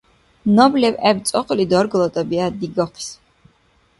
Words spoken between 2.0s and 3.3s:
тӀабигӀят дигахъис